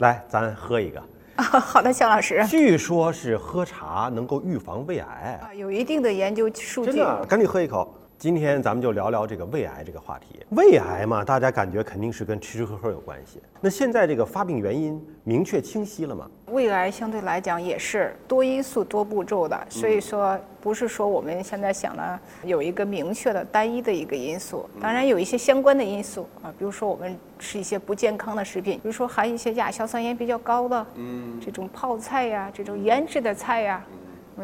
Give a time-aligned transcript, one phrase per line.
[0.00, 1.02] 来，咱喝一个。
[1.40, 2.44] 好的，肖老师。
[2.46, 6.92] 据说是喝茶能够预防胃癌，啊，有一定的研究数据。
[6.92, 7.94] 真的，赶紧喝一口。
[8.20, 10.44] 今天咱们就聊聊这个胃癌这个话题。
[10.50, 13.40] 胃癌嘛，大家感觉肯定是跟吃吃喝喝有关系。
[13.62, 16.28] 那现在这个发病原因明确清晰了吗？
[16.48, 24.68] 胃癌相对来讲也是多因素多步骤的，所以说不是说我们现在想的有一个明确的单一的一个因素。
[24.78, 33.82] 当然有一些相关的因素啊，比如说我们吃一些不健康的食品，比如说含一些亚硝酸盐比较高的，嗯，这种泡菜呀，这种腌制的菜呀，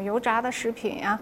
[0.03, 1.19] 油炸的食品呀。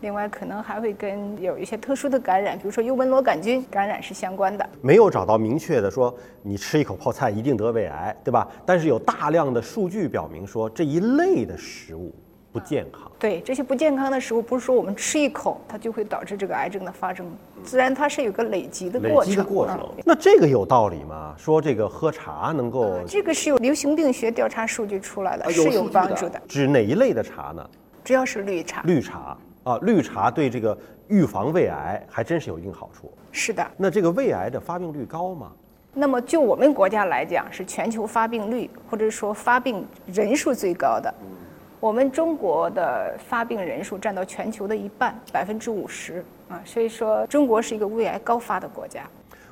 [0.00, 4.66] 另外，可能还会跟有一些特殊的感染，比如说幽门螺杆菌感染是相关的。
[4.80, 8.48] 没有找到明确的说你吃一口泡菜一定得胃癌，对吧？
[8.64, 12.14] 但是有大量的数据表明说这一类的食物
[12.50, 13.12] 不健康。
[13.18, 17.26] 对这些不健康的食物，不是说我们吃一口它就会导致这个癌症的发生，
[17.62, 19.18] 自然它是有个累积的过程。
[19.20, 19.86] 累积的过程。
[20.06, 21.34] 那这个有道理吗？
[21.36, 22.98] 说这个喝茶能够？
[23.06, 26.40] 这个是有流行病学调查数据出来的，是有帮助的。
[26.48, 27.68] 指哪一类的茶呢？
[28.02, 28.80] 主要是绿茶。
[28.84, 29.36] 绿茶。
[29.70, 30.76] 啊，绿茶对这个
[31.08, 33.12] 预防胃癌还真是有一定好处。
[33.30, 33.64] 是的。
[33.76, 35.52] 那这个胃癌的发病率高吗？
[35.92, 41.12] 那么就我们国家来讲，是全球发病率或者说发病人数最高的。
[41.78, 46.60] 我们中国的发病人数占到全球的一半，百分之五十啊。
[46.64, 49.02] 所以说，中国是一个胃癌高发的国家。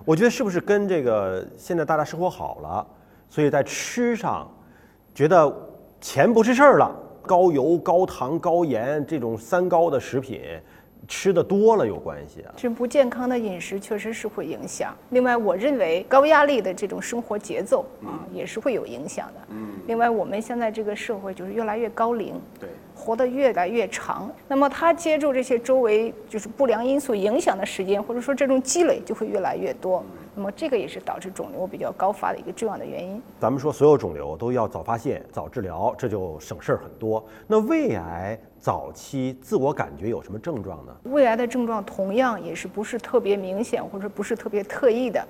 [0.04, 2.86] 我觉得是不是跟这个现在大家生活好了，
[3.28, 4.48] 所以在吃上
[5.14, 5.52] 觉得
[6.00, 6.94] 钱不是事儿了。
[7.28, 10.40] 高油、高糖、高盐这种三高的食品
[11.06, 12.52] 吃的多了有关系啊？
[12.56, 14.94] 这不健康的饮食确实是会影响。
[15.10, 19.40] 另外，我认为高压力的这种生活节奏啊，也是会有影响的。
[19.50, 19.68] 嗯。
[19.86, 22.68] 另外，我们现在这个社会就是越来越高龄，对，
[22.98, 24.28] 活得越来越长。
[24.48, 30.04] 那么，他接触这些周围就是不良因素影响的时间，或者说这种积累就会越来越多。
[30.34, 33.20] 那么这个也是导致肿瘤比较高发的一个重要的原因。
[33.40, 37.24] 咱们说所有肿瘤都要早发现、早治疗，这就省事儿很多。
[37.46, 40.92] 那胃癌早期自我感觉有什么症状呢？
[41.04, 45.26] 胃癌的症状同样也是不是特别明显，或者不是特别特异的。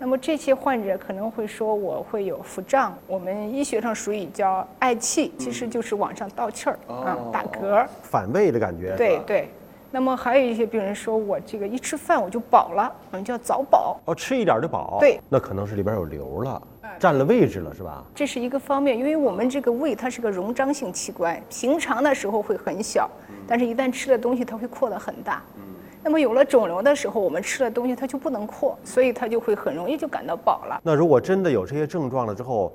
[0.00, 8.94] 那么这些患者可能会说我会有腹胀，我们医学上属于叫嗳气，其实就是往上倒气儿啊，打嗝，反胃的感觉。
[8.96, 9.48] 对对。
[9.90, 13.98] 那么还有一些病人说，我这个一吃饭我就饱了，我们叫早饱。
[14.04, 14.98] 哦，吃一点就饱。
[15.00, 16.62] 对，那可能是里边有瘤了，
[17.00, 18.04] 占了位置了，是吧？
[18.14, 23.08] 这是一个方面，因为我们这个胃它是个容张性器官，平常的时候会很小，
[23.48, 25.42] 但是一旦吃了东西，它会扩得很大。
[25.56, 25.67] 嗯。
[26.02, 30.80] 那么有了肿瘤的时候，我们吃的东西它就不能扩，所以它就会很容易就感到饱了。
[30.82, 32.72] 那如果真的有这些症状了之后？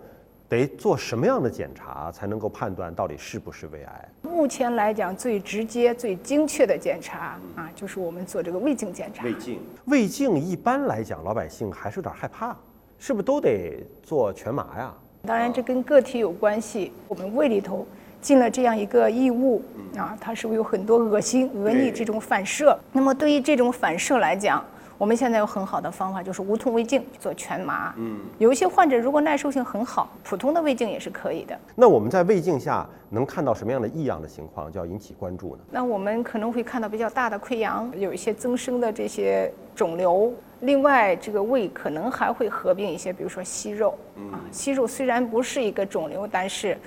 [0.49, 4.09] 得做什么样的检查才能够判断到底是不是胃癌？
[4.21, 9.23] 目前来讲，最直接、最精确的检查啊，就是我们做这个胃镜检查。
[9.23, 12.55] 胃镜，胃镜一般来讲，老百姓还是有点害怕，
[12.99, 14.93] 是不是都得做全麻呀？
[15.25, 16.91] 当然，这跟个体有关系。
[17.07, 17.87] 我们胃里头
[18.23, 19.61] 进了这样一个异物
[19.97, 22.75] 啊，它是不是有很多恶心、恶逆这种反射？
[22.93, 24.63] 那么对于这种反射来讲，
[24.97, 27.93] 我们现在有很好的方法，就是无痛胃镜做全麻。
[27.97, 31.59] 嗯，有一些患者如果耐受性很好，普通的胃镜也是可以的。
[31.75, 35.61] 那我们在胃镜下能看到什么样的异样的情况，就要引起关注呢？
[35.69, 40.33] 那我们可能会看到比较大的溃疡，有一些增生的这些肿瘤。
[40.61, 43.93] 另外，这个胃可能还会合并一些，比如说息肉。
[44.31, 46.77] 啊，息肉虽然不是一个肿瘤，但是。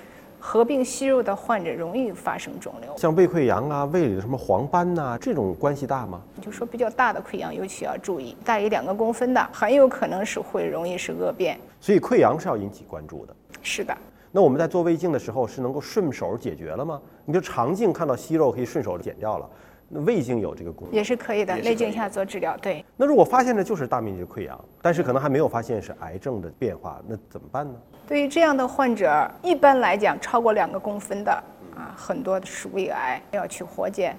[0.47, 6.23] 合并息肉的患者容易发生肿瘤，像胃溃疡啊、胃里的什么黄斑呐，这种关系大吗？
[6.41, 11.59] 就说比较大的溃疡，尤其要注意，大于两个公分的，很有可能是会容易是恶变。
[11.81, 13.35] 所以溃疡是要引起关注的。
[13.61, 13.93] 是的。
[14.31, 17.03] 那我们在做胃镜的时候，是能够顺手解决了吗？
[17.25, 19.51] 你就肠镜看到息肉可以顺手剪掉了。
[19.89, 21.57] 那胃镜有这个功能，也是可以的。
[21.57, 22.85] 内镜下做治疗，对。
[22.97, 27.75] 那如果发现的就是大面积的溃疡，但是可能还没有发现是癌症的变化，那怎么办呢？
[28.07, 31.33] 对于这样的患者，一般来讲超过两个公分的
[31.77, 34.17] 啊，很多是胃癌，要去活检，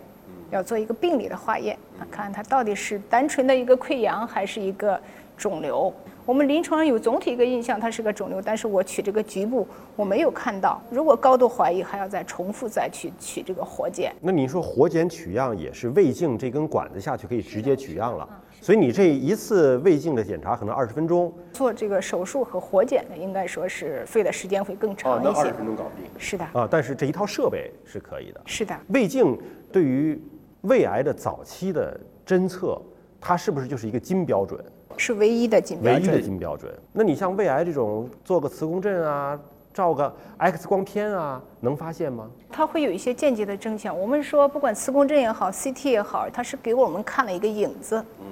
[0.52, 5.00] 要做一个病理的化验，啊，看它到底是单纯的一个溃疡还是一个
[5.36, 5.94] 肿瘤。
[6.28, 9.66] 我们临床上有总体一个印象，它是个肿瘤，但是我取这个局部
[9.96, 10.82] 我没有看到。
[10.90, 14.14] 如果高度怀疑，还要再重复再去取这个活检。
[14.20, 18.28] 那你说活检取样也是胃镜这根管子下去可以直接取样了，
[18.60, 21.34] 所以你这一次胃镜的检查可能二十分钟。
[21.54, 25.40] 做这个手术和活检呢，应该说是费的时间会更长一些。
[25.40, 26.12] 二十分钟搞定。
[26.18, 26.44] 是的。
[26.52, 28.42] 啊，但是这一套设备是可以的。
[28.46, 28.78] 是的。
[28.90, 29.40] 胃镜
[29.72, 30.22] 对于
[30.64, 32.78] 胃癌的早期的侦测，
[33.22, 34.62] 它是不是就是一个金标准？
[34.96, 36.02] 是唯一的金标准。
[36.04, 36.74] 唯一的金标准。
[36.94, 39.38] 那你像胃癌这种，做个磁共振啊，
[39.74, 42.30] 照个 X 光片啊，能发现吗？
[42.52, 44.00] 它会有一些间接的征象。
[44.00, 47.98] 我们说，不管磁共振也好，CT 也好，它是给我们看了一个影子。
[48.20, 48.26] 嗯。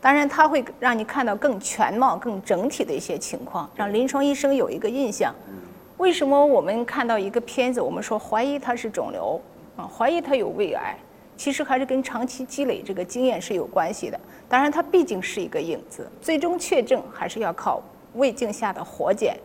[0.00, 5.34] 当然，它会让你看到更全貌、更整体的一些情况，让临床医生有一个印象。
[5.48, 5.54] 嗯。
[5.96, 9.40] 为什么我们看到一个片子，我们说怀疑它是肿瘤
[9.76, 10.96] 啊，怀疑它有胃癌，
[11.36, 14.18] 其实还是跟长期积累这个经验是有关系的。
[14.48, 17.82] 当然，它毕竟是一个影子，最终确证还是要靠
[18.14, 19.36] 胃镜下的活检。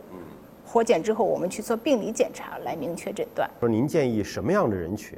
[0.65, 3.49] 活检之后，我们去做病理检查来明确诊断。
[3.59, 5.17] 说您建议什么样的人群，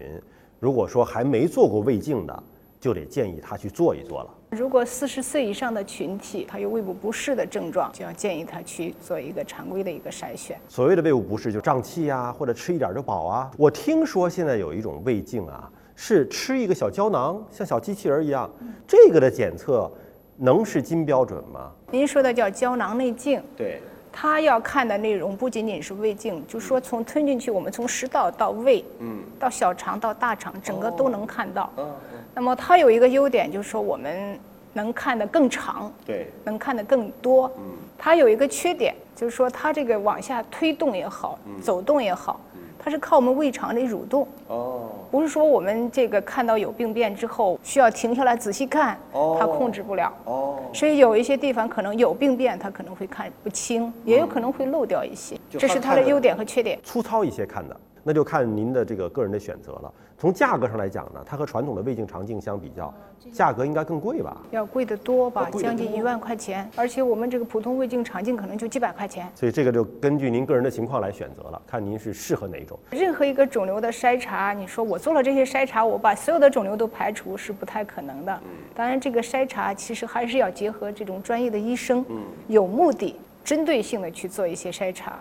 [0.60, 2.44] 如果说还没做过胃镜的，
[2.80, 4.30] 就得建议他去做一做了。
[4.52, 10.58] 如果四十岁以上的群体，他有胃部不适的症状，就要建议他去做一个常规的一个筛选。
[10.70, 13.52] 所谓的胃部不适，就胀气呀，或者吃一点就饱啊。
[13.58, 15.70] 我听说现在有一种胃镜啊，
[16.04, 18.50] 是吃一个小胶囊，像小机器人一样，
[18.88, 19.88] 这个的检测
[20.36, 21.70] 能是金标准吗？
[21.92, 23.40] 您说的叫胶囊内镜。
[23.56, 23.80] 对。
[24.12, 31.72] 它要看的内容不仅仅是胃镜，就是说从吞进去，我们从食道到胃，嗯，到小肠到大肠，整个都能看到。
[31.78, 31.88] 嗯
[32.34, 34.40] 那么它有一个优点，就是说我们
[34.74, 37.46] 能看得更长，对，能看得更多。
[37.60, 37.64] 嗯。
[37.96, 42.42] 它有一个缺点，就是说它这个往下推动也好，走动也好。
[42.84, 44.81] 它是靠我们胃肠的蠕动哦，
[45.12, 50.12] 不是说我们这个看到有病变之后需要停下来仔细看，它控制不了。
[50.24, 56.80] 哦，所以有一些地方可能有病变，它可能会看不清，也有可能会漏掉一些，这是它的优点和缺点。
[56.82, 57.78] 粗糙一些看的。
[58.04, 59.94] 那就看您的这个个人的选择了。
[60.18, 62.94] 从价格上来讲呢，它和传统的胃镜、肠镜相比较，
[63.34, 64.38] 价格应该更贵吧？
[64.52, 66.70] 要贵得多吧，将近一万块钱。
[66.76, 69.28] 而且我们这个普通胃镜、肠镜可能就几百块钱。
[69.34, 72.78] 所以这个就根据您个人的情况来选择了，看您是适合哪一种。
[72.92, 78.40] 任何一个肿瘤的筛查，你说我做了这些筛查，我把所有的肿瘤都排除是不太可能的。
[78.76, 82.06] 当然，这个筛查其实还是要结合这种专业的医生，
[82.48, 85.20] 有目的、针对性的去做一些筛查。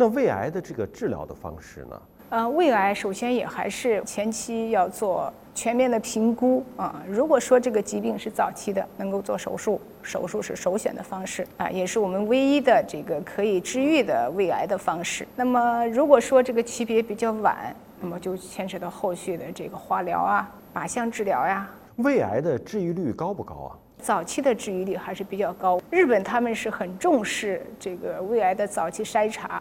[0.00, 2.00] 那胃癌的这个治疗的方式呢？
[2.28, 7.02] 呃，胃癌首先也还是前期要做全面的评估啊。
[7.08, 15.26] 如果说这个疾病是早期的，能够做手术，手术是首选的方式啊，也是我们唯一的这个可以治愈的胃癌的方式。
[15.34, 21.68] 那么如果说这个级别比较晚，那么就牵扯到后续的这个化疗啊、靶向治疗呀。
[21.96, 23.74] 胃癌的治愈率高不高啊？
[24.00, 25.80] 早期的治愈率还是比较高。
[25.90, 29.60] 日本他们是很重视这个胃癌的早期筛查。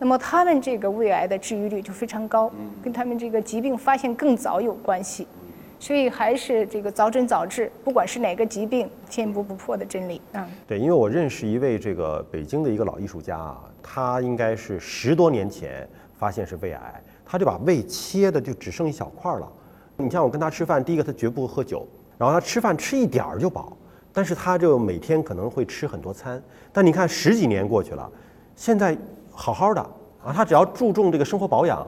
[0.00, 2.50] 那么他们这个胃癌的治愈率就非常高，
[2.82, 5.26] 跟他们这个疾病发现更早有关系，
[5.80, 10.48] 所以还是这个早诊早治，不管是哪个疾病，天不不破的真理啊。
[10.68, 19.50] 对，因为我认识一位这个北京的一个老艺术家啊，他应该是十多年前发现是胃癌，他就把胃切的就只剩一小块了。
[19.96, 21.84] 你像我跟他吃饭，第一个他绝不喝酒，
[22.16, 23.76] 然后他吃饭吃一点儿就饱，
[24.12, 26.40] 但是他就每天可能会吃很多餐。
[26.72, 28.08] 但你看十几年过去了，
[28.54, 28.96] 现在。
[29.38, 29.80] 好好的
[30.24, 31.86] 啊，他只要注重这个生活保养，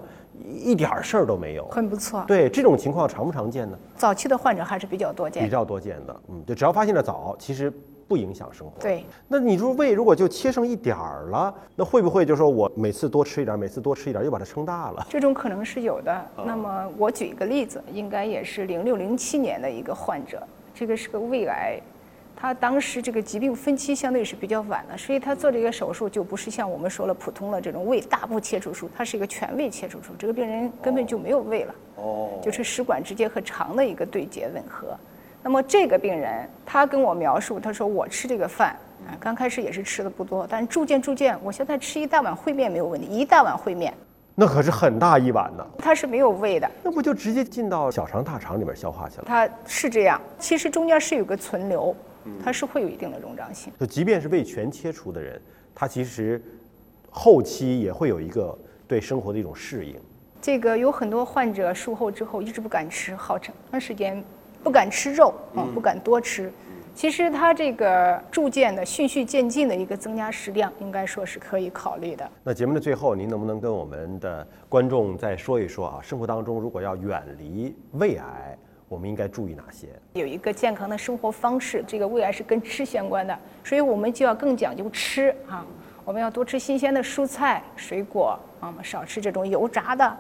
[0.49, 2.23] 一点事儿都没有，很不错。
[2.25, 3.76] 对这种情况常不常见呢？
[3.97, 6.20] 早期的患者还是比较多见，比较多见的。
[6.29, 7.69] 嗯，就只要发现的早，其实
[8.06, 8.81] 不影响生活。
[8.81, 9.05] 对。
[9.26, 15.05] 那你说胃如果就切剩一点儿了，那会不会就说我每次多吃一点，每次多吃一点，又把它撑大了？
[15.11, 16.25] 这种可能是有的。
[16.47, 20.41] 那么我举一个例子，应该也是零六零七年的一个患者，
[20.73, 21.81] 这个是个胃癌。
[22.35, 30.12] 他当时这个疾病分期相对是比较晚的，所以他做这个手术就不是像我们说了普通的这种胃大部切除术，它是一个全胃切除术。
[30.19, 34.97] 这个病人根本就没有胃了，哦，就是食管直接和肠的一个对接吻合。
[35.43, 38.75] 那么这个病人他跟我描述，他说我吃这个饭
[39.07, 43.93] 啊，刚开始也是吃的不多，但是逐渐逐渐，我现在吃一大碗烩面没有问题，一大碗烩面，
[44.35, 45.66] 那可是很大一碗呢。
[45.78, 49.25] 他是没有胃的，那不就直接进到小肠大肠里面消化去了？
[49.26, 51.95] 他是这样，其实中间是有个存留。
[52.43, 55.41] 它是会有一定的容胀性，就即便是胃全切除的人，
[55.75, 56.43] 他其实
[57.11, 59.95] 后期也会有一个对生活的一种适应。
[60.41, 64.23] 这个有很多患者术后之后一直不敢吃，好长时间
[64.62, 66.53] 不敢吃肉啊，不敢多吃。
[66.95, 72.29] 其实它这个逐渐的循序渐进的一个增加食量，应该说是可以考虑的。
[72.43, 76.00] 那节目的最后，您能不能跟我们的观众再说一说啊？
[76.03, 78.59] 生活当中如果要远离胃癌？
[78.90, 79.87] 我们应该注意哪些？
[80.14, 85.64] 有一个健康的生活方式，这个胃癌是跟吃相关的，所以我们就要更讲究吃啊。
[86.04, 90.16] 我们要多吃新鲜的蔬菜、水果啊，少吃这种油炸的，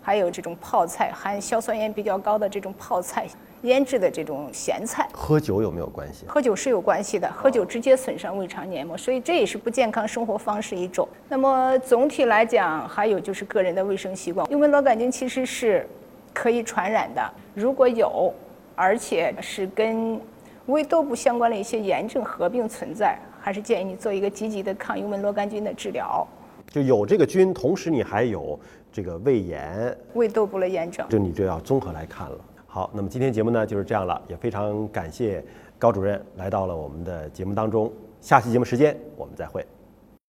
[0.00, 3.26] 还有这种泡菜含硝酸盐比较高的这种泡菜、
[3.60, 5.06] 腌制的这种咸菜。
[5.12, 6.24] 喝酒有没有关系？
[6.26, 11.06] 喝酒是有关系的，喝酒直接损伤胃肠黏膜，所以这也是不健康生活方式一种。
[11.28, 14.50] 那么总体来讲，还有就是个人的卫生习惯。
[14.50, 15.86] 幽门螺杆菌其实是。
[16.34, 18.34] 可以传染的，如果有，
[18.74, 20.20] 而且是跟
[20.66, 26.26] 胃窦部相关的一些炎症合并存在，还是建议你做一个积极的抗幽门螺杆菌的治疗。
[26.66, 28.58] 就有这个菌，同时你还有
[28.90, 32.38] 这个胃炎、胃窦部的炎症，就你就要综合来看了。
[32.66, 35.44] 好，那么今天节目呢就是这样了，也非常感谢
[35.78, 37.92] 高主任来到了我们的节目当中。
[38.20, 39.64] 下期节目时间我们再会。